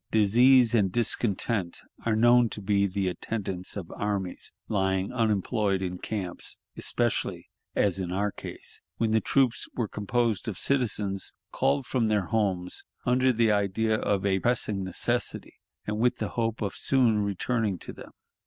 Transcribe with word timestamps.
Disease 0.09 0.73
and 0.73 0.91
discontent 0.91 1.81
are 2.07 2.15
known 2.15 2.49
to 2.49 2.59
be 2.59 2.87
the 2.87 3.07
attendants 3.07 3.77
of 3.77 3.91
armies 3.91 4.51
lying 4.67 5.13
unemployed 5.13 5.83
in 5.83 5.99
camps, 5.99 6.57
especially, 6.75 7.51
as 7.75 7.99
in 7.99 8.11
our 8.11 8.31
case, 8.31 8.81
when 8.97 9.11
the 9.11 9.21
troops 9.21 9.69
were 9.75 9.87
composed 9.87 10.47
of 10.47 10.57
citizens 10.57 11.33
called 11.51 11.85
from 11.85 12.07
their 12.07 12.25
homes 12.25 12.83
under 13.05 13.31
the 13.31 13.51
idea 13.51 13.93
of 13.95 14.25
a 14.25 14.39
pressing 14.39 14.83
necessity, 14.83 15.57
and 15.85 15.99
with 15.99 16.17
the 16.17 16.29
hope 16.29 16.63
of 16.63 16.73
soon 16.75 17.19
returning 17.19 17.77
to 17.77 17.93
them. 17.93 18.09